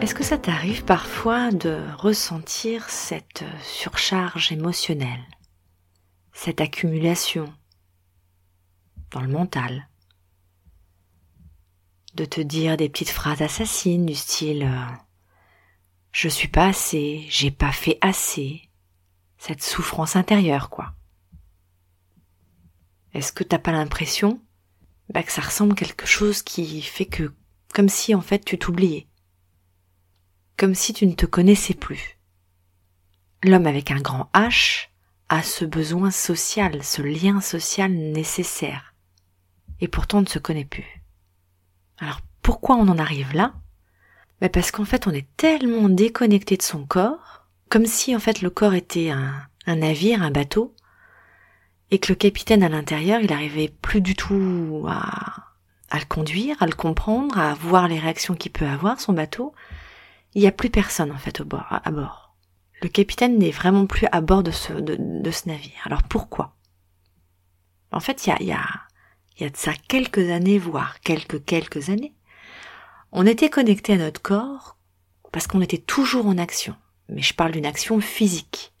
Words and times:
Est-ce 0.00 0.14
que 0.14 0.24
ça 0.24 0.38
t'arrive 0.38 0.84
parfois 0.84 1.52
de 1.52 1.82
ressentir 1.98 2.88
cette 2.88 3.44
surcharge 3.62 4.50
émotionnelle, 4.50 5.24
cette 6.32 6.60
accumulation 6.60 7.52
dans 9.10 9.20
le 9.20 9.28
mental, 9.28 9.88
de 12.14 12.24
te 12.24 12.40
dire 12.40 12.76
des 12.76 12.88
petites 12.88 13.10
phrases 13.10 13.42
assassines 13.42 14.06
du 14.06 14.14
style 14.14 14.64
euh, 14.64 14.86
je 16.12 16.28
suis 16.28 16.48
pas 16.48 16.66
assez, 16.66 17.26
j'ai 17.28 17.50
pas 17.50 17.72
fait 17.72 17.98
assez, 18.00 18.68
cette 19.38 19.62
souffrance 19.62 20.16
intérieure, 20.16 20.70
quoi. 20.70 20.94
Est-ce 23.14 23.32
que 23.32 23.44
t'as 23.44 23.58
pas 23.58 23.72
l'impression 23.72 24.40
bah, 25.10 25.24
que 25.24 25.32
ça 25.32 25.42
ressemble 25.42 25.72
à 25.72 25.76
quelque 25.76 26.06
chose 26.06 26.42
qui 26.42 26.82
fait 26.82 27.06
que, 27.06 27.34
comme 27.74 27.88
si 27.88 28.14
en 28.14 28.20
fait 28.20 28.44
tu 28.44 28.58
t'oubliais, 28.58 29.08
comme 30.56 30.74
si 30.74 30.92
tu 30.92 31.06
ne 31.06 31.14
te 31.14 31.26
connaissais 31.26 31.74
plus. 31.74 32.18
L'homme 33.42 33.66
avec 33.66 33.90
un 33.90 34.00
grand 34.00 34.30
H 34.34 34.88
a 35.28 35.42
ce 35.42 35.64
besoin 35.64 36.10
social, 36.10 36.84
ce 36.84 37.02
lien 37.02 37.40
social 37.40 37.92
nécessaire, 37.92 38.94
et 39.80 39.88
pourtant 39.88 40.18
on 40.18 40.22
ne 40.22 40.26
se 40.26 40.38
connaît 40.38 40.64
plus. 40.64 41.02
Alors 41.98 42.20
pourquoi 42.42 42.76
on 42.76 42.88
en 42.88 42.98
arrive 42.98 43.34
là? 43.34 43.54
Bah, 44.40 44.48
parce 44.48 44.70
qu'en 44.70 44.84
fait 44.84 45.06
on 45.06 45.12
est 45.12 45.26
tellement 45.36 45.88
déconnecté 45.88 46.56
de 46.56 46.62
son 46.62 46.84
corps, 46.86 47.46
comme 47.68 47.86
si 47.86 48.14
en 48.14 48.18
fait 48.18 48.42
le 48.42 48.50
corps 48.50 48.74
était 48.74 49.10
un, 49.10 49.46
navire, 49.66 50.22
un 50.22 50.30
bateau, 50.30 50.74
et 51.90 51.98
que 51.98 52.12
le 52.12 52.16
capitaine 52.16 52.62
à 52.62 52.68
l'intérieur, 52.68 53.20
il 53.20 53.32
arrivait 53.32 53.72
plus 53.82 54.00
du 54.00 54.14
tout 54.14 54.86
à, 54.88 55.44
le 55.92 56.04
conduire, 56.06 56.56
à 56.62 56.66
le 56.66 56.72
comprendre, 56.72 57.38
à 57.38 57.54
voir 57.54 57.88
les 57.88 57.98
réactions 57.98 58.34
qu'il 58.34 58.52
peut 58.52 58.66
avoir, 58.66 59.00
son 59.00 59.12
bateau. 59.12 59.54
Il 60.34 60.42
n'y 60.42 60.48
a 60.48 60.52
plus 60.52 60.70
personne 60.70 61.10
en 61.10 61.18
fait 61.18 61.40
à 61.40 61.90
bord. 61.90 62.36
Le 62.82 62.88
capitaine 62.88 63.38
n'est 63.38 63.50
vraiment 63.50 63.86
plus 63.86 64.06
à 64.12 64.20
bord 64.20 64.42
de 64.42 64.52
ce, 64.52 64.72
navire. 65.48 65.82
Alors 65.84 66.02
pourquoi? 66.04 66.56
En 67.92 68.00
fait, 68.00 68.26
il 68.26 68.30
y 68.30 68.32
a, 68.32 68.42
y, 68.42 68.52
a, 68.52 68.64
y 69.38 69.44
a 69.44 69.50
de 69.50 69.56
ça 69.56 69.72
quelques 69.88 70.30
années, 70.30 70.58
voire 70.58 71.00
quelques 71.00 71.44
quelques 71.44 71.90
années, 71.90 72.14
on 73.12 73.26
était 73.26 73.50
connecté 73.50 73.94
à 73.94 73.98
notre 73.98 74.22
corps 74.22 74.76
parce 75.32 75.46
qu'on 75.46 75.60
était 75.60 75.78
toujours 75.78 76.26
en 76.26 76.38
action. 76.38 76.74
Mais 77.08 77.22
je 77.22 77.34
parle 77.34 77.52
d'une 77.52 77.66
action 77.66 78.00
physique. 78.00 78.72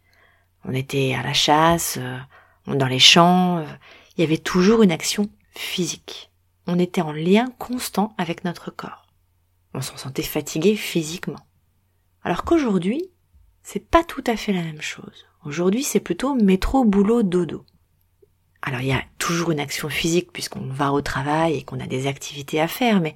On 0.64 0.72
était 0.72 1.14
à 1.14 1.22
la 1.22 1.32
chasse, 1.32 1.98
euh, 2.00 2.18
dans 2.66 2.86
les 2.86 2.98
champs, 2.98 3.58
euh, 3.58 3.66
il 4.16 4.20
y 4.20 4.24
avait 4.24 4.38
toujours 4.38 4.82
une 4.82 4.92
action 4.92 5.30
physique. 5.54 6.30
On 6.66 6.78
était 6.78 7.00
en 7.00 7.12
lien 7.12 7.46
constant 7.58 8.14
avec 8.18 8.44
notre 8.44 8.70
corps. 8.70 9.06
On 9.74 9.80
s'en 9.80 9.96
sentait 9.96 10.22
fatigué 10.22 10.76
physiquement. 10.76 11.46
Alors 12.22 12.44
qu'aujourd'hui, 12.44 13.10
c'est 13.62 13.84
pas 13.84 14.04
tout 14.04 14.24
à 14.26 14.36
fait 14.36 14.52
la 14.52 14.62
même 14.62 14.82
chose. 14.82 15.26
Aujourd'hui, 15.44 15.82
c'est 15.82 16.00
plutôt 16.00 16.34
métro, 16.34 16.84
boulot, 16.84 17.22
dodo. 17.22 17.64
Alors 18.62 18.80
il 18.80 18.88
y 18.88 18.92
a 18.92 19.02
toujours 19.18 19.52
une 19.52 19.60
action 19.60 19.88
physique 19.88 20.32
puisqu'on 20.32 20.66
va 20.66 20.92
au 20.92 21.00
travail 21.00 21.54
et 21.54 21.62
qu'on 21.62 21.80
a 21.80 21.86
des 21.86 22.06
activités 22.06 22.60
à 22.60 22.68
faire, 22.68 23.00
mais 23.00 23.14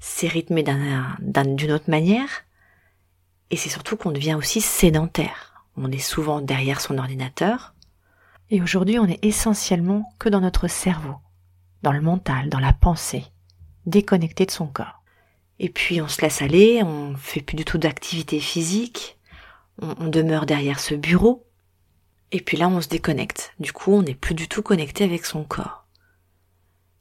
c'est 0.00 0.28
rythmé 0.28 0.62
d'une 0.62 1.72
autre 1.72 1.90
manière, 1.90 2.28
et 3.50 3.56
c'est 3.56 3.68
surtout 3.68 3.96
qu'on 3.96 4.12
devient 4.12 4.34
aussi 4.34 4.60
sédentaire. 4.60 5.64
On 5.76 5.90
est 5.90 5.98
souvent 5.98 6.40
derrière 6.40 6.80
son 6.80 6.98
ordinateur, 6.98 7.74
et 8.50 8.62
aujourd'hui 8.62 8.98
on 8.98 9.06
est 9.06 9.24
essentiellement 9.24 10.12
que 10.18 10.28
dans 10.28 10.40
notre 10.40 10.68
cerveau, 10.68 11.16
dans 11.82 11.92
le 11.92 12.00
mental, 12.00 12.48
dans 12.48 12.60
la 12.60 12.72
pensée, 12.72 13.24
déconnecté 13.86 14.46
de 14.46 14.50
son 14.50 14.66
corps. 14.66 15.02
Et 15.58 15.68
puis 15.68 16.00
on 16.00 16.08
se 16.08 16.20
laisse 16.22 16.42
aller, 16.42 16.82
on 16.82 17.16
fait 17.16 17.42
plus 17.42 17.56
du 17.56 17.64
tout 17.64 17.78
d'activité 17.78 18.40
physique, 18.40 19.18
on, 19.80 19.94
on 19.98 20.08
demeure 20.08 20.46
derrière 20.46 20.80
ce 20.80 20.94
bureau, 20.94 21.46
et 22.30 22.40
puis 22.40 22.56
là 22.56 22.68
on 22.68 22.80
se 22.80 22.88
déconnecte. 22.88 23.54
Du 23.58 23.72
coup 23.72 23.92
on 23.92 24.02
n'est 24.02 24.14
plus 24.14 24.34
du 24.34 24.48
tout 24.48 24.62
connecté 24.62 25.04
avec 25.04 25.24
son 25.24 25.44
corps 25.44 25.87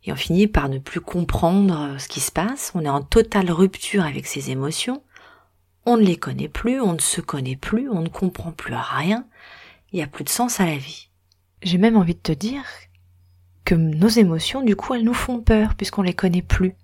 et 0.04 0.12
on 0.12 0.16
finit 0.16 0.48
par 0.48 0.70
ne 0.70 0.80
plus 0.80 1.02
comprendre 1.02 1.80
euh, 1.80 1.98
ce 1.98 2.08
qui 2.08 2.20
se 2.20 2.32
passe, 2.32 2.72
on 2.76 2.86
est 2.86 2.90
en 2.90 3.02
totale 3.02 3.52
rupture 3.52 4.06
avec 4.06 4.26
ses 4.26 4.52
émotions, 4.52 5.04
on 5.86 5.98
ne 5.98 6.04
les 6.04 6.18
connaît 6.18 6.50
plus, 6.50 6.82
on 6.82 6.94
ne 6.94 7.00
se 7.00 7.22
connaît 7.22 7.56
plus, 7.56 7.90
on 7.90 8.02
ne 8.02 8.10
comprend 8.10 8.52
plus 8.52 8.74
rien, 8.74 9.26
il 9.92 9.98
n'y 9.98 10.04
a 10.04 10.08
plus 10.08 10.24
de 10.24 10.30
sens 10.30 10.60
à 10.60 10.66
la 10.66 10.78
vie. 10.78 11.10
J'ai 11.62 11.78
même 11.78 11.98
envie 11.98 12.16
de 12.16 12.20
te 12.20 12.32
dire 12.32 12.64
que 13.66 13.76
nos 13.76 14.08
émotions, 14.08 14.62
du 14.62 14.76
coup, 14.76 14.94
elles 14.94 15.04
nous 15.04 15.14
font 15.14 15.42
peur 15.42 15.76
puisqu'on 15.76 16.02
les 16.02 16.14
connaît 16.14 16.42
plus. 16.42 16.76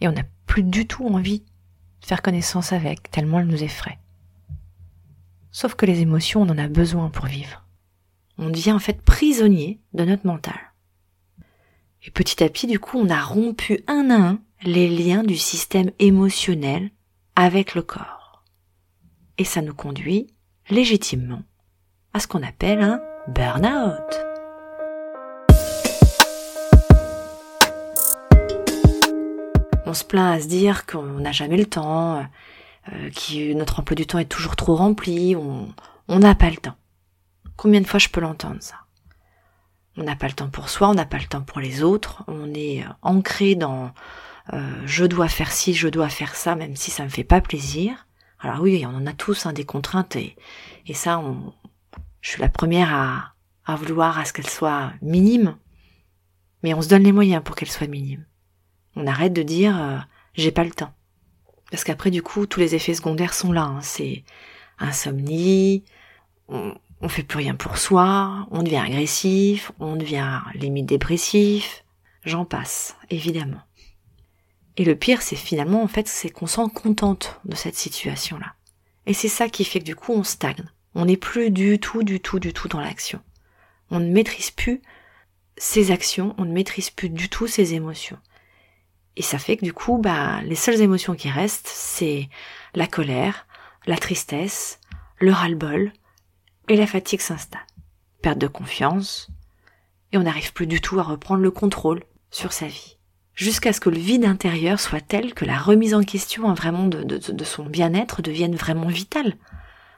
Et 0.00 0.08
on 0.08 0.12
n'a 0.12 0.24
plus 0.46 0.62
du 0.62 0.86
tout 0.86 1.06
envie 1.06 1.40
de 1.40 2.06
faire 2.06 2.22
connaissance 2.22 2.72
avec, 2.72 3.10
tellement 3.10 3.40
elles 3.40 3.46
nous 3.46 3.62
effraient. 3.62 3.98
Sauf 5.52 5.74
que 5.74 5.86
les 5.86 6.00
émotions, 6.00 6.42
on 6.42 6.48
en 6.48 6.58
a 6.58 6.68
besoin 6.68 7.08
pour 7.10 7.26
vivre. 7.26 7.64
On 8.38 8.48
devient 8.50 8.72
en 8.72 8.78
fait 8.78 9.00
prisonnier 9.02 9.80
de 9.92 10.04
notre 10.04 10.26
mental. 10.26 10.71
Et 12.04 12.10
petit 12.10 12.42
à 12.42 12.48
petit, 12.48 12.66
du 12.66 12.80
coup, 12.80 12.98
on 12.98 13.08
a 13.10 13.22
rompu 13.22 13.84
un 13.86 14.10
à 14.10 14.16
un 14.16 14.38
les 14.64 14.88
liens 14.88 15.22
du 15.22 15.36
système 15.36 15.92
émotionnel 16.00 16.90
avec 17.36 17.76
le 17.76 17.82
corps. 17.82 18.42
Et 19.38 19.44
ça 19.44 19.62
nous 19.62 19.74
conduit 19.74 20.26
légitimement 20.68 21.42
à 22.12 22.18
ce 22.18 22.26
qu'on 22.26 22.42
appelle 22.42 22.80
un 22.82 23.00
burn-out. 23.28 24.24
On 29.86 29.94
se 29.94 30.04
plaint 30.04 30.36
à 30.36 30.40
se 30.40 30.48
dire 30.48 30.86
qu'on 30.86 31.20
n'a 31.20 31.32
jamais 31.32 31.56
le 31.56 31.66
temps, 31.66 32.18
euh, 32.18 33.10
que 33.10 33.52
notre 33.54 33.78
emploi 33.78 33.94
du 33.94 34.06
temps 34.06 34.18
est 34.18 34.24
toujours 34.24 34.56
trop 34.56 34.74
rempli, 34.74 35.36
on 35.36 36.18
n'a 36.18 36.34
pas 36.34 36.50
le 36.50 36.56
temps. 36.56 36.76
Combien 37.56 37.80
de 37.80 37.86
fois 37.86 38.00
je 38.00 38.08
peux 38.08 38.20
l'entendre 38.20 38.60
ça? 38.60 38.76
On 39.96 40.04
n'a 40.04 40.16
pas 40.16 40.28
le 40.28 40.32
temps 40.32 40.48
pour 40.48 40.68
soi, 40.68 40.88
on 40.88 40.94
n'a 40.94 41.04
pas 41.04 41.18
le 41.18 41.26
temps 41.26 41.42
pour 41.42 41.60
les 41.60 41.82
autres, 41.82 42.24
on 42.26 42.52
est 42.54 42.82
euh, 42.82 42.88
ancré 43.02 43.54
dans 43.54 43.92
euh, 44.52 44.82
je 44.86 45.04
dois 45.04 45.28
faire 45.28 45.52
ci, 45.52 45.74
je 45.74 45.88
dois 45.88 46.08
faire 46.08 46.34
ça, 46.34 46.54
même 46.54 46.76
si 46.76 46.90
ça 46.90 47.04
me 47.04 47.08
fait 47.08 47.24
pas 47.24 47.40
plaisir. 47.40 48.06
Alors 48.40 48.60
oui, 48.60 48.84
on 48.86 48.94
en 48.94 49.06
a 49.06 49.12
tous 49.12 49.46
hein, 49.46 49.52
des 49.52 49.64
contraintes 49.64 50.16
et, 50.16 50.36
et 50.86 50.94
ça, 50.94 51.18
on, 51.18 51.52
je 52.20 52.30
suis 52.30 52.40
la 52.40 52.48
première 52.48 52.92
à, 53.64 53.76
vouloir 53.76 54.18
à 54.18 54.24
ce 54.24 54.32
qu'elles 54.32 54.50
soient 54.50 54.92
minimes, 55.00 55.56
mais 56.62 56.74
on 56.74 56.82
se 56.82 56.88
donne 56.88 57.04
les 57.04 57.12
moyens 57.12 57.42
pour 57.42 57.54
qu'elles 57.54 57.70
soient 57.70 57.86
minimes. 57.86 58.26
On 58.96 59.06
arrête 59.06 59.32
de 59.32 59.42
dire 59.42 59.80
euh, 59.80 59.98
j'ai 60.34 60.50
pas 60.50 60.64
le 60.64 60.72
temps, 60.72 60.92
parce 61.70 61.84
qu'après 61.84 62.10
du 62.10 62.22
coup 62.22 62.46
tous 62.46 62.60
les 62.60 62.74
effets 62.74 62.94
secondaires 62.94 63.34
sont 63.34 63.52
là. 63.52 63.62
Hein. 63.62 63.80
c'est 63.82 64.24
insomnie, 64.78 65.84
on, 66.48 66.74
on 67.02 67.08
fait 67.08 67.24
plus 67.24 67.38
rien 67.38 67.54
pour 67.54 67.78
soi, 67.78 68.46
on 68.50 68.62
devient 68.62 68.76
agressif, 68.76 69.72
on 69.80 69.96
devient 69.96 70.40
limite 70.54 70.86
dépressif, 70.86 71.84
j'en 72.24 72.44
passe, 72.44 72.96
évidemment. 73.10 73.60
Et 74.76 74.84
le 74.84 74.96
pire, 74.96 75.20
c'est 75.20 75.36
finalement, 75.36 75.82
en 75.82 75.88
fait, 75.88 76.08
c'est 76.08 76.30
qu'on 76.30 76.46
s'en 76.46 76.68
contente 76.68 77.40
de 77.44 77.56
cette 77.56 77.74
situation-là. 77.74 78.54
Et 79.06 79.14
c'est 79.14 79.28
ça 79.28 79.48
qui 79.48 79.64
fait 79.64 79.80
que 79.80 79.84
du 79.84 79.96
coup, 79.96 80.12
on 80.12 80.22
stagne. 80.22 80.64
On 80.94 81.06
n'est 81.06 81.16
plus 81.16 81.50
du 81.50 81.78
tout, 81.78 82.02
du 82.02 82.20
tout, 82.20 82.38
du 82.38 82.52
tout 82.52 82.68
dans 82.68 82.80
l'action. 82.80 83.20
On 83.90 83.98
ne 83.98 84.10
maîtrise 84.10 84.50
plus 84.50 84.80
ses 85.56 85.90
actions, 85.90 86.34
on 86.38 86.44
ne 86.44 86.52
maîtrise 86.52 86.90
plus 86.90 87.10
du 87.10 87.28
tout 87.28 87.46
ses 87.46 87.74
émotions. 87.74 88.18
Et 89.16 89.22
ça 89.22 89.38
fait 89.38 89.56
que 89.56 89.64
du 89.64 89.72
coup, 89.72 89.98
bah, 89.98 90.40
les 90.42 90.54
seules 90.54 90.80
émotions 90.80 91.14
qui 91.14 91.28
restent, 91.28 91.68
c'est 91.68 92.28
la 92.74 92.86
colère, 92.86 93.46
la 93.86 93.98
tristesse, 93.98 94.80
le 95.18 95.32
ras-le-bol, 95.32 95.92
et 96.72 96.76
la 96.76 96.86
fatigue 96.86 97.20
s'installe. 97.20 97.60
Perte 98.22 98.38
de 98.38 98.46
confiance, 98.46 99.28
et 100.12 100.18
on 100.18 100.22
n'arrive 100.22 100.52
plus 100.52 100.66
du 100.66 100.80
tout 100.80 100.98
à 100.98 101.02
reprendre 101.02 101.42
le 101.42 101.50
contrôle 101.50 102.02
sur 102.30 102.52
sa 102.52 102.66
vie. 102.66 102.98
Jusqu'à 103.34 103.72
ce 103.72 103.80
que 103.80 103.90
le 103.90 103.98
vide 103.98 104.24
intérieur 104.24 104.78
soit 104.78 105.00
tel 105.00 105.34
que 105.34 105.44
la 105.44 105.58
remise 105.58 105.94
en 105.94 106.02
question 106.02 106.48
hein, 106.48 106.54
vraiment 106.54 106.86
de, 106.86 107.02
de 107.02 107.44
son 107.44 107.64
bien-être 107.64 108.20
devienne 108.20 108.54
vraiment 108.54 108.88
vitale. 108.88 109.36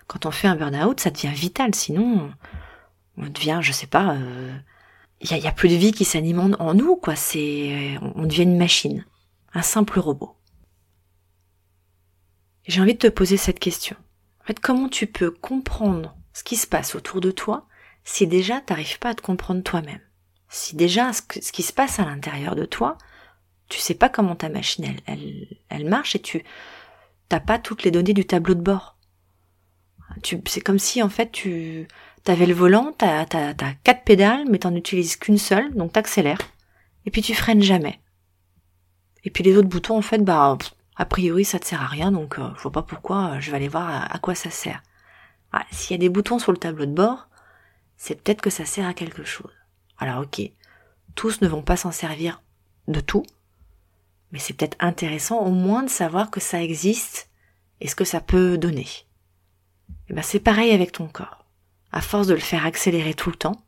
Quand 0.06 0.26
on 0.26 0.30
fait 0.30 0.48
un 0.48 0.56
burn-out, 0.56 1.00
ça 1.00 1.10
devient 1.10 1.32
vital, 1.34 1.74
sinon 1.74 2.30
on 3.16 3.26
devient, 3.28 3.60
je 3.62 3.72
sais 3.72 3.86
pas, 3.86 4.16
il 5.20 5.36
y, 5.36 5.46
a, 5.46 5.52
plus 5.52 5.68
de 5.68 5.74
vie 5.74 5.92
qui 5.92 6.04
s'anime 6.04 6.54
en, 6.58 6.74
nous, 6.74 6.96
quoi. 6.96 7.16
C'est, 7.16 7.98
on 8.14 8.26
devient 8.26 8.42
une 8.42 8.58
machine, 8.58 9.06
un 9.54 9.62
simple 9.62 9.98
robot. 9.98 10.36
J'ai 12.66 12.80
envie 12.80 12.94
de 12.94 12.98
te 12.98 13.06
poser 13.06 13.36
cette 13.36 13.60
question. 13.60 13.96
En 14.48 14.52
comment 14.60 14.88
tu 14.88 15.06
peux 15.06 15.30
comprendre 15.30 16.16
ce 16.34 16.44
qui 16.44 16.56
se 16.56 16.66
passe 16.66 16.94
autour 16.94 17.22
de 17.22 17.30
toi 17.30 17.66
si 18.04 18.26
déjà 18.26 18.60
t'arrives 18.60 18.98
pas 18.98 19.10
à 19.10 19.14
te 19.14 19.22
comprendre 19.22 19.62
toi-même 19.62 20.00
Si 20.50 20.76
déjà 20.76 21.12
ce, 21.14 21.22
qui 21.22 21.62
se 21.62 21.72
passe 21.72 21.98
à 21.98 22.04
l'intérieur 22.04 22.54
de 22.54 22.66
toi, 22.66 22.98
tu 23.70 23.78
sais 23.78 23.94
pas 23.94 24.10
comment 24.10 24.36
ta 24.36 24.50
machine 24.50 24.94
elle, 25.06 25.48
elle, 25.70 25.88
marche 25.88 26.14
et 26.14 26.20
tu 26.20 26.44
t'as 27.30 27.40
pas 27.40 27.58
toutes 27.58 27.82
les 27.82 27.90
données 27.90 28.12
du 28.12 28.26
tableau 28.26 28.54
de 28.54 28.60
bord. 28.60 28.98
C'est 30.46 30.60
comme 30.60 30.78
si 30.78 31.02
en 31.02 31.08
fait 31.08 31.32
tu 31.32 31.88
avais 32.26 32.46
le 32.46 32.54
volant, 32.54 32.92
t'as, 32.96 33.24
t'as, 33.24 33.54
t'as 33.54 33.72
quatre 33.82 34.04
pédales, 34.04 34.44
mais 34.50 34.58
t'en 34.58 34.74
utilises 34.74 35.16
qu'une 35.16 35.38
seule, 35.38 35.74
donc 35.74 35.92
t'accélères. 35.92 36.38
Et 37.06 37.10
puis 37.10 37.22
tu 37.22 37.34
freines 37.34 37.62
jamais. 37.62 38.00
Et 39.24 39.30
puis 39.30 39.42
les 39.42 39.56
autres 39.56 39.68
boutons, 39.68 39.96
en 39.96 40.02
fait, 40.02 40.18
bah, 40.18 40.56
a 40.96 41.04
priori 41.06 41.44
ça 41.44 41.58
te 41.58 41.66
sert 41.66 41.82
à 41.82 41.86
rien, 41.86 42.12
donc 42.12 42.38
euh, 42.38 42.50
je 42.56 42.62
vois 42.62 42.72
pas 42.72 42.82
pourquoi 42.82 43.40
je 43.40 43.50
vais 43.50 43.56
aller 43.56 43.68
voir 43.68 44.08
à, 44.12 44.18
quoi 44.18 44.34
ça 44.34 44.50
sert. 44.50 44.82
Ah, 45.56 45.64
s'il 45.70 45.92
y 45.92 45.94
a 45.94 45.98
des 45.98 46.08
boutons 46.08 46.40
sur 46.40 46.50
le 46.50 46.58
tableau 46.58 46.84
de 46.84 46.90
bord, 46.90 47.28
c'est 47.96 48.20
peut-être 48.20 48.40
que 48.40 48.50
ça 48.50 48.64
sert 48.64 48.88
à 48.88 48.92
quelque 48.92 49.22
chose. 49.22 49.52
Alors 49.98 50.22
ok, 50.22 50.50
tous 51.14 51.42
ne 51.42 51.46
vont 51.46 51.62
pas 51.62 51.76
s'en 51.76 51.92
servir 51.92 52.42
de 52.88 52.98
tout, 52.98 53.22
mais 54.32 54.40
c'est 54.40 54.54
peut-être 54.54 54.76
intéressant 54.80 55.38
au 55.38 55.52
moins 55.52 55.84
de 55.84 55.88
savoir 55.88 56.32
que 56.32 56.40
ça 56.40 56.60
existe 56.60 57.30
et 57.80 57.86
ce 57.86 57.94
que 57.94 58.04
ça 58.04 58.20
peut 58.20 58.58
donner. 58.58 58.80
Et 58.80 60.10
eh 60.10 60.14
ben 60.14 60.22
c'est 60.22 60.40
pareil 60.40 60.72
avec 60.72 60.90
ton 60.90 61.06
corps. 61.06 61.46
À 61.92 62.00
force 62.00 62.26
de 62.26 62.34
le 62.34 62.40
faire 62.40 62.66
accélérer 62.66 63.14
tout 63.14 63.30
le 63.30 63.36
temps, 63.36 63.64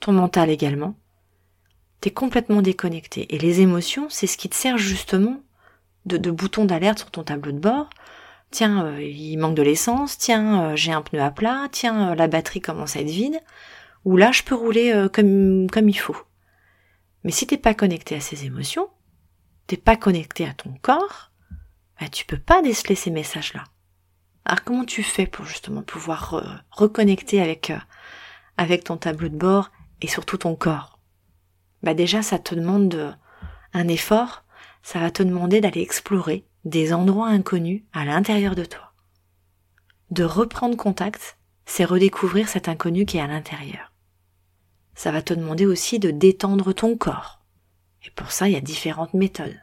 ton 0.00 0.12
mental 0.12 0.50
également, 0.50 0.94
t'es 2.02 2.10
complètement 2.10 2.60
déconnecté. 2.60 3.34
Et 3.34 3.38
les 3.38 3.62
émotions, 3.62 4.10
c'est 4.10 4.26
ce 4.26 4.36
qui 4.36 4.50
te 4.50 4.54
sert 4.54 4.76
justement 4.76 5.40
de, 6.04 6.18
de 6.18 6.30
boutons 6.30 6.66
d'alerte 6.66 6.98
sur 6.98 7.10
ton 7.10 7.22
tableau 7.22 7.52
de 7.52 7.58
bord. 7.58 7.88
Tiens, 8.50 8.86
euh, 8.86 9.02
il 9.02 9.36
manque 9.36 9.54
de 9.54 9.62
l'essence, 9.62 10.16
tiens, 10.16 10.62
euh, 10.62 10.76
j'ai 10.76 10.92
un 10.92 11.02
pneu 11.02 11.20
à 11.20 11.30
plat, 11.30 11.68
tiens, 11.70 12.10
euh, 12.10 12.14
la 12.14 12.28
batterie 12.28 12.60
commence 12.60 12.96
à 12.96 13.00
être 13.00 13.10
vide, 13.10 13.40
ou 14.04 14.16
là, 14.16 14.32
je 14.32 14.42
peux 14.42 14.54
rouler 14.54 15.06
comme, 15.12 15.68
comme 15.70 15.88
il 15.88 15.98
faut. 15.98 16.16
Mais 17.24 17.30
si 17.30 17.46
t'es 17.46 17.58
pas 17.58 17.74
connecté 17.74 18.14
à 18.14 18.20
ces 18.20 18.46
émotions, 18.46 18.88
t'es 19.66 19.76
pas 19.76 19.96
connecté 19.96 20.46
à 20.46 20.54
ton 20.54 20.72
corps, 20.80 21.30
bah, 22.00 22.08
tu 22.08 22.24
peux 22.24 22.38
pas 22.38 22.62
déceler 22.62 22.94
ces 22.94 23.10
messages-là. 23.10 23.64
Alors 24.44 24.64
comment 24.64 24.84
tu 24.84 25.02
fais 25.02 25.26
pour 25.26 25.44
justement 25.44 25.82
pouvoir 25.82 26.62
reconnecter 26.70 27.42
avec, 27.42 27.70
avec 28.56 28.84
ton 28.84 28.96
tableau 28.96 29.28
de 29.28 29.36
bord 29.36 29.70
et 30.00 30.06
surtout 30.06 30.38
ton 30.38 30.54
corps? 30.54 31.00
Bah 31.82 31.92
déjà, 31.92 32.22
ça 32.22 32.38
te 32.38 32.54
demande 32.54 33.14
un 33.74 33.88
effort 33.88 34.44
ça 34.82 35.00
va 35.00 35.10
te 35.10 35.22
demander 35.22 35.60
d'aller 35.60 35.82
explorer 35.82 36.46
des 36.68 36.92
endroits 36.92 37.28
inconnus 37.28 37.82
à 37.92 38.04
l'intérieur 38.04 38.54
de 38.54 38.64
toi. 38.64 38.92
De 40.10 40.24
reprendre 40.24 40.76
contact, 40.76 41.38
c'est 41.64 41.84
redécouvrir 41.84 42.48
cet 42.48 42.68
inconnu 42.68 43.06
qui 43.06 43.16
est 43.16 43.22
à 43.22 43.26
l'intérieur. 43.26 43.92
Ça 44.94 45.10
va 45.10 45.22
te 45.22 45.32
demander 45.32 45.64
aussi 45.64 45.98
de 45.98 46.10
détendre 46.10 46.74
ton 46.74 46.96
corps. 46.96 47.40
Et 48.04 48.10
pour 48.10 48.32
ça, 48.32 48.48
il 48.48 48.52
y 48.52 48.56
a 48.56 48.60
différentes 48.60 49.14
méthodes. 49.14 49.60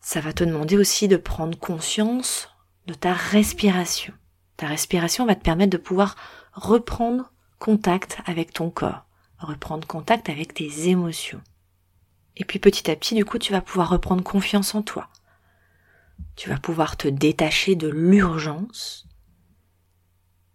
Ça 0.00 0.20
va 0.20 0.32
te 0.32 0.44
demander 0.44 0.76
aussi 0.76 1.08
de 1.08 1.16
prendre 1.16 1.58
conscience 1.58 2.48
de 2.86 2.94
ta 2.94 3.12
respiration. 3.12 4.12
Ta 4.56 4.66
respiration 4.66 5.26
va 5.26 5.34
te 5.34 5.44
permettre 5.44 5.70
de 5.70 5.76
pouvoir 5.76 6.16
reprendre 6.52 7.32
contact 7.58 8.18
avec 8.26 8.52
ton 8.52 8.70
corps, 8.70 9.06
reprendre 9.38 9.86
contact 9.86 10.28
avec 10.28 10.54
tes 10.54 10.88
émotions. 10.88 11.40
Et 12.36 12.44
puis 12.44 12.58
petit 12.58 12.90
à 12.90 12.96
petit, 12.96 13.14
du 13.14 13.24
coup, 13.24 13.38
tu 13.38 13.52
vas 13.52 13.60
pouvoir 13.60 13.88
reprendre 13.90 14.22
confiance 14.22 14.74
en 14.74 14.82
toi. 14.82 15.08
Tu 16.36 16.48
vas 16.48 16.58
pouvoir 16.58 16.96
te 16.96 17.08
détacher 17.08 17.74
de 17.74 17.88
l'urgence. 17.88 19.06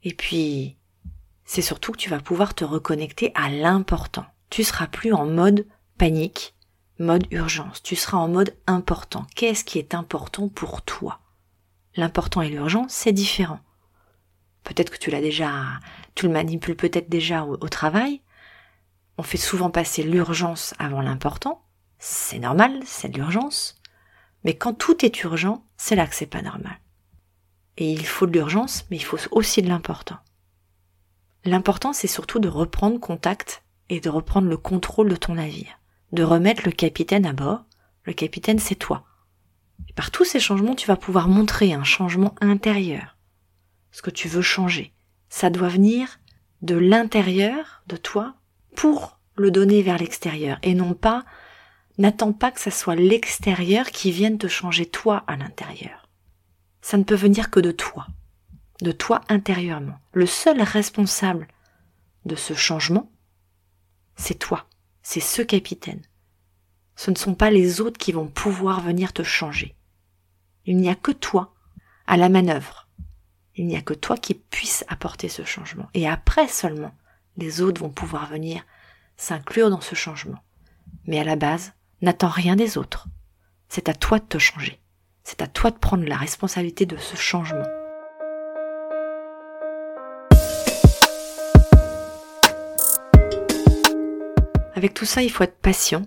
Et 0.04 0.14
puis, 0.14 0.78
c'est 1.46 1.62
surtout 1.62 1.92
que 1.92 1.98
tu 1.98 2.10
vas 2.10 2.20
pouvoir 2.20 2.54
te 2.54 2.64
reconnecter 2.64 3.32
à 3.36 3.50
l'important. 3.50 4.26
Tu 4.50 4.64
seras 4.64 4.88
plus 4.88 5.14
en 5.14 5.26
mode 5.26 5.66
panique, 5.98 6.56
mode 7.00 7.28
urgence. 7.32 7.84
Tu 7.84 7.96
seras 7.96 8.18
en 8.18 8.28
mode 8.28 8.56
important. 8.66 9.26
Qu'est-ce 9.36 9.64
qui 9.64 9.80
est 9.80 9.94
important 9.94 10.50
pour 10.50 10.82
toi? 10.82 11.20
L'important 11.96 12.42
et 12.42 12.50
l'urgent, 12.50 12.86
c'est 12.90 13.14
différent. 13.14 13.60
Peut-être 14.64 14.92
que 14.92 14.98
tu 14.98 15.10
l'as 15.10 15.22
déjà, 15.22 15.52
tu 16.16 16.28
le 16.28 16.34
manipules 16.34 16.76
peut-être 16.76 17.10
déjà 17.10 17.44
au, 17.44 17.70
travail. 17.70 18.22
On 19.18 19.24
fait 19.24 19.38
souvent 19.38 19.72
passer 19.72 20.04
l'urgence 20.04 20.74
avant 20.78 21.02
l'important 21.02 21.64
c'est 22.00 22.40
normal, 22.40 22.80
c'est 22.86 23.16
l'urgence. 23.16 23.82
Mais 24.48 24.54
quand 24.54 24.72
tout 24.72 25.04
est 25.04 25.24
urgent, 25.24 25.66
c'est 25.76 25.98
là 25.98 26.08
que 26.08 26.16
c'est 26.16 26.26
pas 26.26 26.42
normal. 26.42 26.80
Et 27.76 27.92
il 27.92 28.06
faut 28.06 28.26
de 28.26 28.32
l'urgence, 28.32 28.86
mais 28.90 28.96
il 28.96 29.04
faut 29.04 29.18
aussi 29.32 29.62
de 29.62 29.68
l'important. 29.68 30.16
L'important, 31.44 31.92
c'est 31.92 32.08
surtout 32.08 32.40
de 32.40 32.48
reprendre 32.48 32.98
contact 32.98 33.64
et 33.90 34.00
de 34.00 34.10
reprendre 34.10 34.48
le 34.48 34.56
contrôle 34.56 35.10
de 35.10 35.18
ton 35.18 35.34
navire, 35.34 35.82
de 36.14 36.24
remettre 36.24 36.62
le 36.64 36.72
capitaine 36.72 37.26
à 37.26 37.34
bord. 37.34 37.66
Le 38.06 38.14
capitaine, 38.14 38.58
c'est 38.58 38.76
toi. 38.76 39.04
Et 39.90 39.94
par 39.94 40.12
tous 40.12 40.24
ces 40.24 40.40
changements, 40.40 40.76
tu 40.76 40.88
vas 40.88 40.96
pouvoir 40.96 41.28
montrer 41.28 41.74
un 41.74 41.84
changement 41.84 42.34
intérieur. 42.40 43.18
Ce 43.92 44.02
que 44.02 44.12
tu 44.12 44.30
veux 44.30 44.42
changer. 44.42 44.94
Ça 45.28 45.50
doit 45.50 45.68
venir 45.68 46.22
de 46.62 46.76
l'intérieur 46.76 47.84
de 47.88 47.98
toi 47.98 48.36
pour 48.78 49.20
le 49.36 49.52
donner 49.52 49.82
vers 49.82 49.98
l'extérieur 49.98 50.58
et 50.64 50.74
non 50.74 50.94
pas 50.94 51.26
N'attends 51.98 52.34
pas 52.34 52.52
que 52.52 52.60
ça 52.60 52.72
soit 52.72 52.96
l'extérieur 52.96 53.88
qui 53.88 54.12
vienne 54.12 54.38
te 54.38 54.48
changer 54.48 54.86
toi 54.86 55.24
à 55.28 55.36
l'intérieur. 55.36 56.08
Ça 56.82 56.98
ne 56.98 57.04
peut 57.04 57.16
venir 57.16 57.50
que 57.50 57.60
de 57.60 57.72
toi, 57.72 58.08
de 58.82 58.92
toi 58.92 59.22
intérieurement. 59.30 60.00
Le 60.14 60.28
seul 60.28 60.62
responsable 60.62 61.48
de 62.26 62.36
ce 62.36 62.54
changement, 62.54 63.12
c'est 64.16 64.38
toi, 64.38 64.68
c'est 65.02 65.20
ce 65.20 65.42
capitaine. 65.42 66.02
Ce 66.96 67.12
ne 67.12 67.16
sont 67.16 67.36
pas 67.36 67.50
les 67.50 67.82
autres 67.82 67.98
qui 67.98 68.12
vont 68.12 68.28
pouvoir 68.28 68.82
venir 68.82 69.14
te 69.14 69.24
changer. 69.24 69.76
Il 70.66 70.78
n'y 70.78 70.90
a 70.90 70.96
que 70.96 71.12
toi 71.12 71.54
à 72.06 72.18
la 72.18 72.30
manœuvre. 72.30 72.88
Il 73.56 73.66
n'y 73.66 73.76
a 73.76 73.82
que 73.82 73.94
toi 73.94 74.18
qui 74.18 74.36
puisse 74.36 74.84
apporter 74.88 75.30
ce 75.30 75.44
changement. 75.44 75.90
Et 75.96 76.08
après 76.08 76.48
seulement, 76.48 76.96
les 77.38 77.62
autres 77.62 77.82
vont 77.82 77.90
pouvoir 77.90 78.28
venir 78.28 78.64
s'inclure 79.16 79.70
dans 79.72 79.82
ce 79.82 79.96
changement. 79.96 80.44
Mais 81.06 81.20
à 81.20 81.24
la 81.24 81.36
base, 81.36 81.74
N'attends 82.00 82.28
rien 82.28 82.56
des 82.56 82.78
autres. 82.78 83.08
C'est 83.70 83.90
à 83.90 83.96
toi 83.96 84.20
de 84.20 84.26
te 84.26 84.38
changer. 84.38 84.80
C'est 85.24 85.42
à 85.42 85.48
toi 85.48 85.72
de 85.72 85.78
prendre 85.78 86.06
la 86.06 86.16
responsabilité 86.16 86.86
de 86.86 86.96
ce 86.96 87.16
changement. 87.16 87.66
Avec 94.76 94.94
tout 94.94 95.06
ça, 95.06 95.24
il 95.24 95.32
faut 95.32 95.44
être 95.44 95.60
patient 95.60 96.06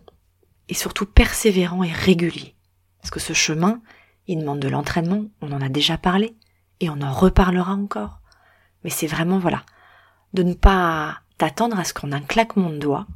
et 0.68 0.74
surtout 0.74 1.06
persévérant 1.06 1.82
et 1.82 1.90
régulier. 1.90 2.54
Parce 3.00 3.10
que 3.10 3.18
ce 3.18 3.32
chemin, 3.32 3.82
il 4.28 4.38
demande 4.38 4.60
de 4.60 4.68
l'entraînement, 4.68 5.24
on 5.40 5.50
en 5.50 5.60
a 5.60 5.68
déjà 5.68 5.98
parlé, 5.98 6.36
et 6.78 6.88
on 6.88 7.00
en 7.00 7.12
reparlera 7.12 7.72
encore. 7.72 8.20
Mais 8.84 8.90
c'est 8.90 9.08
vraiment, 9.08 9.40
voilà, 9.40 9.64
de 10.34 10.44
ne 10.44 10.54
pas 10.54 11.18
t'attendre 11.36 11.80
à 11.80 11.82
ce 11.82 11.92
qu'en 11.92 12.12
un 12.12 12.20
claquement 12.20 12.70
de 12.70 12.78
doigts, 12.78 13.08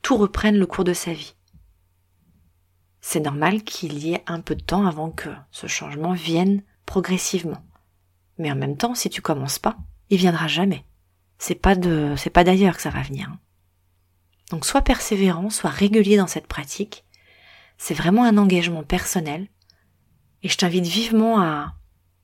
tout 0.00 0.16
reprenne 0.16 0.56
le 0.56 0.66
cours 0.66 0.84
de 0.84 0.92
sa 0.92 1.12
vie 1.12 1.34
c'est 3.00 3.20
normal 3.20 3.62
qu'il 3.62 3.98
y 3.98 4.14
ait 4.14 4.24
un 4.26 4.40
peu 4.40 4.54
de 4.54 4.62
temps 4.62 4.86
avant 4.86 5.10
que 5.10 5.30
ce 5.50 5.66
changement 5.66 6.12
vienne 6.12 6.62
progressivement. 6.86 7.62
Mais 8.38 8.50
en 8.50 8.56
même 8.56 8.76
temps, 8.76 8.94
si 8.94 9.10
tu 9.10 9.22
commences 9.22 9.58
pas, 9.58 9.76
il 10.10 10.18
viendra 10.18 10.48
jamais. 10.48 10.84
C'est 11.38 11.54
pas 11.54 11.74
de, 11.74 12.14
c'est 12.16 12.30
pas 12.30 12.44
d'ailleurs 12.44 12.76
que 12.76 12.82
ça 12.82 12.90
va 12.90 13.02
venir. 13.02 13.30
Donc 14.50 14.66
sois 14.66 14.82
persévérant, 14.82 15.50
sois 15.50 15.70
régulier 15.70 16.16
dans 16.16 16.26
cette 16.26 16.46
pratique. 16.46 17.04
C'est 17.78 17.94
vraiment 17.94 18.24
un 18.24 18.36
engagement 18.36 18.82
personnel. 18.82 19.48
Et 20.42 20.48
je 20.48 20.56
t'invite 20.56 20.86
vivement 20.86 21.40
à, 21.40 21.74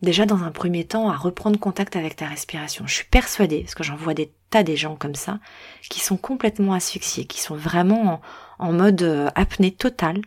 déjà 0.02 0.26
dans 0.26 0.42
un 0.42 0.50
premier 0.50 0.84
temps, 0.84 1.08
à 1.08 1.16
reprendre 1.16 1.58
contact 1.58 1.96
avec 1.96 2.16
ta 2.16 2.26
respiration. 2.26 2.86
Je 2.86 2.94
suis 2.94 3.04
persuadée, 3.04 3.60
parce 3.60 3.74
que 3.74 3.84
j'en 3.84 3.96
vois 3.96 4.14
des 4.14 4.32
tas 4.50 4.62
des 4.62 4.76
gens 4.76 4.96
comme 4.96 5.14
ça, 5.14 5.38
qui 5.88 6.00
sont 6.00 6.16
complètement 6.16 6.74
asphyxiés, 6.74 7.26
qui 7.26 7.40
sont 7.40 7.56
vraiment 7.56 8.20
en, 8.58 8.68
en 8.68 8.72
mode 8.72 9.02
euh, 9.02 9.30
apnée 9.34 9.72
totale, 9.72 10.20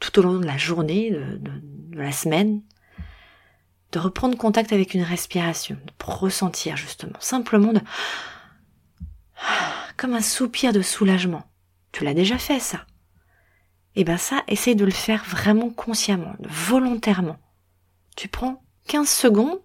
tout 0.00 0.18
au 0.18 0.22
long 0.22 0.38
de 0.38 0.46
la 0.46 0.58
journée, 0.58 1.10
de, 1.10 1.50
la 1.92 2.12
semaine, 2.12 2.62
de 3.92 3.98
reprendre 3.98 4.36
contact 4.36 4.72
avec 4.72 4.94
une 4.94 5.02
respiration, 5.02 5.76
de 5.84 6.04
ressentir 6.04 6.76
justement, 6.76 7.18
simplement 7.20 7.72
de 7.72 7.80
comme 9.96 10.14
un 10.14 10.20
soupir 10.20 10.72
de 10.72 10.82
soulagement. 10.82 11.44
Tu 11.92 12.04
l'as 12.04 12.14
déjà 12.14 12.38
fait 12.38 12.58
ça. 12.58 12.86
Et 13.96 14.00
eh 14.00 14.04
ben 14.04 14.16
ça, 14.16 14.42
essaye 14.48 14.74
de 14.74 14.84
le 14.84 14.90
faire 14.90 15.22
vraiment 15.24 15.70
consciemment, 15.70 16.34
volontairement. 16.40 17.36
Tu 18.16 18.26
prends 18.26 18.64
15 18.88 19.08
secondes, 19.08 19.60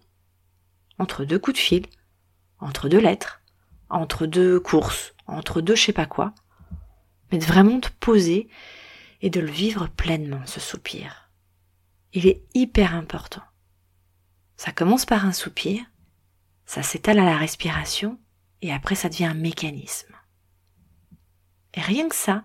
entre 1.00 1.26
deux 1.26 1.40
coups 1.40 1.56
de 1.56 1.62
fil, 1.62 1.86
entre 2.60 2.90
deux 2.90 3.00
lettres, 3.00 3.42
entre 3.90 4.28
deux 4.28 4.60
courses, 4.60 5.16
entre 5.26 5.62
deux 5.62 5.76
je 5.76 5.86
sais 5.86 5.94
pas 5.94 6.06
quoi, 6.06 6.34
mais 7.32 7.40
de 7.40 7.46
vraiment 7.46 7.80
te 7.80 7.90
poser 8.00 8.50
et 9.22 9.30
de 9.30 9.40
le 9.40 9.52
vivre 9.52 9.88
pleinement, 9.88 10.46
ce 10.46 10.60
soupir. 10.60 11.30
Il 12.14 12.28
est 12.28 12.44
hyper 12.54 12.96
important. 12.96 13.44
Ça 14.58 14.72
commence 14.72 15.06
par 15.06 15.26
un 15.26 15.34
soupir, 15.34 15.82
ça 16.66 16.84
s'étale 16.84 17.20
à 17.20 17.26
la 17.26 17.38
respiration, 17.38 18.20
et 18.62 18.74
après 18.74 18.96
ça 18.96 19.10
devient 19.10 19.26
un 19.26 19.34
mécanisme. 19.34 20.14
Et 21.74 21.82
rien 21.82 22.10
que 22.10 22.16
ça, 22.16 22.44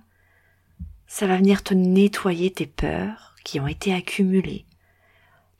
ça 1.06 1.26
va 1.26 1.36
venir 1.36 1.62
te 1.62 1.74
nettoyer 1.74 2.52
tes 2.52 2.66
peurs 2.66 3.34
qui 3.44 3.60
ont 3.60 3.66
été 3.66 3.94
accumulées, 3.94 4.66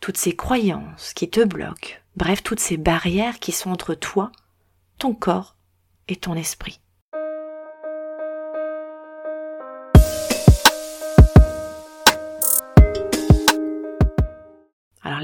toutes 0.00 0.16
ces 0.16 0.36
croyances 0.36 1.12
qui 1.14 1.30
te 1.30 1.44
bloquent, 1.44 1.96
bref, 2.16 2.42
toutes 2.42 2.60
ces 2.60 2.76
barrières 2.76 3.38
qui 3.38 3.52
sont 3.52 3.70
entre 3.70 3.94
toi, 3.94 4.32
ton 4.98 5.14
corps 5.14 5.56
et 6.08 6.16
ton 6.16 6.34
esprit. 6.34 6.80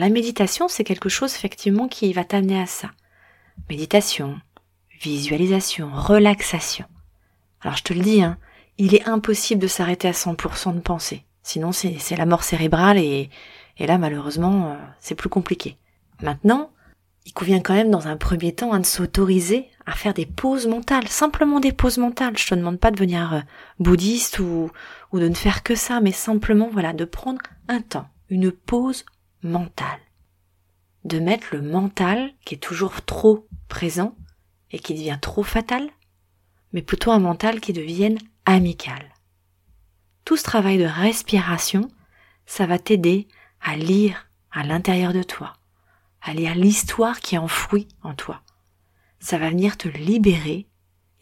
La 0.01 0.09
méditation, 0.09 0.67
c'est 0.67 0.83
quelque 0.83 1.11
chose 1.11 1.35
effectivement 1.35 1.87
qui 1.87 2.11
va 2.15 2.25
t'amener 2.25 2.59
à 2.59 2.65
ça. 2.65 2.91
Méditation, 3.69 4.41
visualisation, 4.99 5.91
relaxation. 5.93 6.87
Alors 7.61 7.77
je 7.77 7.83
te 7.83 7.93
le 7.93 8.01
dis, 8.01 8.23
hein, 8.23 8.39
il 8.79 8.95
est 8.95 9.07
impossible 9.07 9.61
de 9.61 9.67
s'arrêter 9.67 10.09
à 10.09 10.13
100% 10.13 10.75
de 10.75 10.81
penser. 10.81 11.27
Sinon 11.43 11.73
c'est 11.73 12.17
la 12.17 12.25
mort 12.25 12.45
cérébrale 12.45 12.97
et, 12.97 13.29
et 13.77 13.87
là 13.87 13.99
malheureusement 13.99 14.71
euh, 14.71 14.77
c'est 15.01 15.15
plus 15.15 15.29
compliqué. 15.29 15.77
Maintenant, 16.23 16.71
il 17.27 17.35
convient 17.35 17.61
quand 17.61 17.75
même 17.75 17.91
dans 17.91 18.09
un 18.09 18.17
premier 18.17 18.55
temps 18.55 18.73
hein, 18.73 18.81
de 18.81 18.87
s'autoriser 18.87 19.69
à 19.85 19.93
faire 19.93 20.15
des 20.15 20.25
pauses 20.25 20.67
mentales, 20.67 21.09
simplement 21.09 21.61
des 21.61 21.73
pauses 21.73 21.99
mentales. 21.99 22.39
Je 22.39 22.47
te 22.47 22.55
demande 22.55 22.81
pas 22.81 22.91
de 22.91 22.97
devenir 22.97 23.35
euh, 23.35 23.41
bouddhiste 23.79 24.39
ou, 24.39 24.71
ou 25.13 25.19
de 25.21 25.29
ne 25.29 25.35
faire 25.35 25.63
que 25.63 25.75
ça, 25.75 26.01
mais 26.01 26.13
simplement 26.13 26.71
voilà 26.73 26.95
de 26.95 27.05
prendre 27.05 27.43
un 27.69 27.83
temps, 27.83 28.09
une 28.31 28.51
pause 28.51 29.05
mentale. 29.43 30.01
De 31.05 31.19
mettre 31.19 31.49
le 31.53 31.63
mental 31.63 32.33
qui 32.45 32.55
est 32.55 32.59
toujours 32.59 33.03
trop 33.03 33.49
présent 33.69 34.15
et 34.71 34.79
qui 34.79 34.95
devient 34.95 35.19
trop 35.21 35.43
fatal, 35.43 35.89
mais 36.73 36.83
plutôt 36.83 37.11
un 37.11 37.19
mental 37.19 37.61
qui 37.61 37.73
devienne 37.73 38.19
amical. 38.45 39.15
Tout 40.25 40.37
ce 40.37 40.45
travail 40.45 40.79
de 40.79 40.85
respiration, 40.85 41.91
ça 42.47 42.67
va 42.67 42.79
t'aider 42.79 43.29
à 43.61 43.77
lire 43.77 44.29
à 44.51 44.63
l'intérieur 44.65 45.13
de 45.13 45.23
toi, 45.23 45.55
à 46.21 46.35
lire 46.35 46.55
l'histoire 46.55 47.21
qui 47.21 47.35
est 47.35 47.39
enfouie 47.39 47.89
en 48.03 48.15
toi. 48.15 48.43
Ça 49.21 49.39
va 49.39 49.51
venir 49.51 49.77
te 49.77 49.89
libérer 49.89 50.67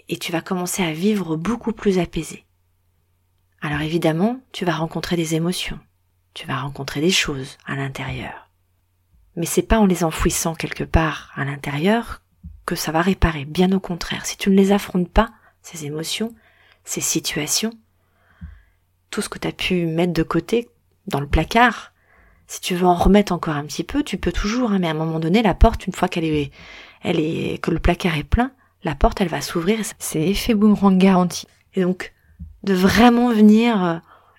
et 0.08 0.18
tu 0.18 0.32
vas 0.32 0.40
commencer 0.40 0.82
à 0.82 0.92
vivre 0.92 1.36
beaucoup 1.36 1.72
plus 1.72 1.98
apaisé. 1.98 2.46
Alors 3.60 3.80
évidemment, 3.80 4.40
tu 4.52 4.64
vas 4.64 4.76
rencontrer 4.76 5.16
des 5.16 5.34
émotions, 5.34 5.78
tu 6.38 6.46
vas 6.46 6.60
rencontrer 6.60 7.00
des 7.00 7.10
choses 7.10 7.58
à 7.66 7.74
l'intérieur. 7.74 8.48
Mais 9.34 9.44
c'est 9.44 9.60
pas 9.60 9.80
en 9.80 9.86
les 9.86 10.04
enfouissant 10.04 10.54
quelque 10.54 10.84
part 10.84 11.32
à 11.34 11.44
l'intérieur 11.44 12.22
que 12.64 12.76
ça 12.76 12.92
va 12.92 13.02
réparer. 13.02 13.44
Bien 13.44 13.72
au 13.72 13.80
contraire, 13.80 14.24
si 14.24 14.36
tu 14.36 14.48
ne 14.48 14.54
les 14.54 14.70
affrontes 14.70 15.10
pas, 15.10 15.30
ces 15.62 15.84
émotions, 15.84 16.32
ces 16.84 17.00
situations, 17.00 17.72
tout 19.10 19.20
ce 19.20 19.28
que 19.28 19.40
tu 19.40 19.48
as 19.48 19.52
pu 19.52 19.86
mettre 19.86 20.12
de 20.12 20.22
côté 20.22 20.68
dans 21.08 21.18
le 21.18 21.26
placard, 21.26 21.92
si 22.46 22.60
tu 22.60 22.76
veux 22.76 22.86
en 22.86 22.94
remettre 22.94 23.32
encore 23.32 23.56
un 23.56 23.66
petit 23.66 23.82
peu, 23.82 24.04
tu 24.04 24.16
peux 24.16 24.30
toujours, 24.30 24.70
hein, 24.70 24.78
mais 24.78 24.86
à 24.86 24.92
un 24.92 24.94
moment 24.94 25.18
donné, 25.18 25.42
la 25.42 25.54
porte, 25.54 25.88
une 25.88 25.92
fois 25.92 26.06
qu'elle 26.06 26.24
est, 26.24 26.52
elle 27.02 27.18
est, 27.18 27.60
que 27.60 27.72
le 27.72 27.80
placard 27.80 28.16
est 28.16 28.22
plein, 28.22 28.52
la 28.84 28.94
porte, 28.94 29.20
elle 29.20 29.26
va 29.26 29.40
s'ouvrir. 29.40 29.80
C'est 29.98 30.22
effet 30.22 30.54
boomerang 30.54 30.98
garanti. 30.98 31.48
Et 31.74 31.82
donc, 31.82 32.14
de 32.62 32.74
vraiment 32.74 33.32
venir 33.32 33.84
euh, 33.84 33.98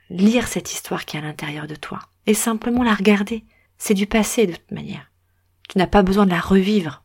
lire 0.10 0.48
cette 0.48 0.72
histoire 0.72 1.06
qui 1.06 1.16
est 1.18 1.20
à 1.20 1.24
l'intérieur 1.24 1.68
de 1.68 1.76
toi 1.76 2.00
et 2.26 2.34
simplement 2.34 2.84
la 2.84 2.94
regarder. 2.94 3.46
C'est 3.78 3.94
du 3.94 4.08
passé 4.08 4.48
de 4.48 4.54
toute 4.54 4.72
manière. 4.72 5.12
Tu 5.70 5.78
n'as 5.78 5.88
pas 5.88 6.04
besoin 6.04 6.26
de 6.26 6.32
la 6.32 6.40
revivre. 6.40 7.04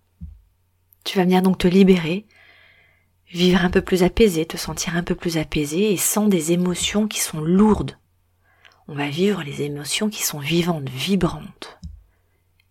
Tu 1.04 1.18
vas 1.18 1.24
venir 1.24 1.42
donc 1.42 1.58
te 1.58 1.68
libérer, 1.68 2.26
vivre 3.30 3.64
un 3.64 3.70
peu 3.70 3.82
plus 3.82 4.02
apaisé, 4.02 4.46
te 4.46 4.56
sentir 4.56 4.96
un 4.96 5.02
peu 5.02 5.14
plus 5.14 5.38
apaisé 5.38 5.92
et 5.92 5.96
sans 5.96 6.28
des 6.28 6.52
émotions 6.52 7.06
qui 7.06 7.20
sont 7.20 7.40
lourdes. 7.40 7.98
On 8.88 8.94
va 8.94 9.08
vivre 9.08 9.42
les 9.42 9.62
émotions 9.62 10.08
qui 10.08 10.22
sont 10.22 10.38
vivantes, 10.38 10.88
vibrantes. 10.88 11.78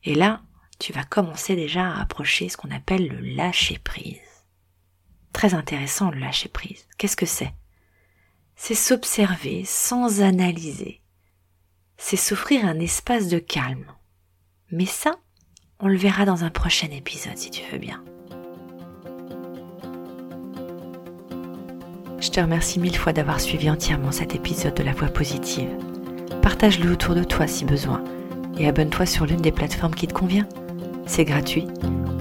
Et 0.04 0.16
là, 0.16 0.42
tu 0.80 0.94
vas 0.94 1.04
commencer 1.04 1.56
déjà 1.56 1.92
à 1.92 2.02
approcher 2.02 2.50
ce 2.50 2.58
qu'on 2.58 2.72
appelle 2.72 3.08
le 3.08 3.20
lâcher 3.36 3.80
prise. 3.84 4.20
Très 5.32 5.54
intéressant 5.54 6.12
le 6.12 6.20
lâcher 6.20 6.50
prise. 6.50 6.88
Qu'est-ce 6.98 7.16
que 7.16 7.26
c'est? 7.26 7.54
C'est 8.56 8.76
s'observer 8.76 9.64
sans 9.66 10.22
analyser. 10.22 11.02
C'est 11.98 12.18
s'offrir 12.18 12.66
un 12.66 12.80
espace 12.80 13.28
de 13.28 13.40
calme. 13.40 13.86
Mais 14.72 14.86
ça, 14.86 15.16
on 15.80 15.88
le 15.88 15.98
verra 15.98 16.26
dans 16.26 16.44
un 16.44 16.50
prochain 16.50 16.88
épisode 16.92 17.38
si 17.38 17.52
tu 17.52 17.62
veux 17.72 17.78
bien. 17.78 18.04
Je 22.20 22.30
te 22.30 22.40
remercie 22.40 22.80
mille 22.80 22.96
fois 22.96 23.12
d'avoir 23.12 23.42
suivi 23.42 23.70
entièrement 23.70 24.14
cet 24.14 24.34
épisode 24.34 24.76
de 24.76 24.84
La 24.84 24.94
Voix 24.94 25.10
positive. 25.10 25.70
Partage-le 26.42 26.92
autour 26.92 27.16
de 27.16 27.24
toi 27.24 27.48
si 27.48 27.66
besoin 27.66 28.04
et 28.58 28.68
abonne-toi 28.68 29.06
sur 29.06 29.26
l'une 29.26 29.42
des 29.42 29.52
plateformes 29.52 29.96
qui 29.96 30.08
te 30.08 30.14
convient. 30.14 30.48
C'est 31.06 31.26
gratuit 31.26 31.68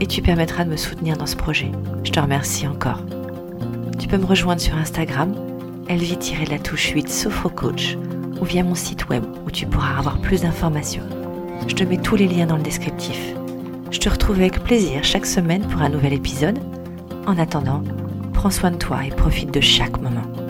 et 0.01 0.07
tu 0.07 0.23
permettras 0.23 0.65
de 0.65 0.71
me 0.71 0.77
soutenir 0.77 1.17
dans 1.17 1.27
ce 1.27 1.37
projet. 1.37 1.71
Je 2.03 2.11
te 2.11 2.19
remercie 2.19 2.67
encore. 2.67 3.05
Tu 3.99 4.09
peux 4.09 4.19
me 4.19 4.25
rejoindre 4.25 4.61
sur 4.61 4.75
Instagram, 4.75 5.35
elvie-la 5.89 6.59
touche 6.59 6.91
8 6.91 7.09
Sophrocoach 7.09 7.97
ou 8.41 8.45
via 8.45 8.63
mon 8.63 8.75
site 8.75 9.09
web 9.09 9.25
où 9.47 9.51
tu 9.51 9.67
pourras 9.67 9.99
avoir 9.99 10.21
plus 10.21 10.43
d'informations. 10.43 11.05
Je 11.69 11.75
te 11.75 11.85
mets 11.85 11.99
tous 11.99 12.17
les 12.17 12.27
liens 12.27 12.47
dans 12.47 12.57
le 12.57 12.63
descriptif. 12.63 13.35
Je 13.91 13.99
te 13.99 14.09
retrouve 14.09 14.37
avec 14.37 14.63
plaisir 14.63 15.05
chaque 15.05 15.27
semaine 15.27 15.67
pour 15.69 15.83
un 15.83 15.89
nouvel 15.89 16.13
épisode. 16.13 16.59
En 17.27 17.39
attendant, 17.39 17.83
prends 18.33 18.51
soin 18.51 18.71
de 18.71 18.77
toi 18.77 19.05
et 19.07 19.11
profite 19.11 19.53
de 19.53 19.61
chaque 19.61 20.01
moment. 20.01 20.42